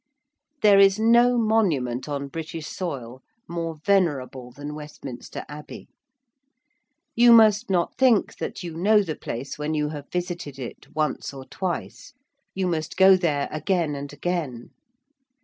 [0.63, 5.89] There is no monument on British soil more venerable than Westminster Abbey.
[7.15, 11.35] You must not think that you know the place when you have visited it once
[11.35, 12.13] or twice.
[12.55, 14.71] You must go there again and again.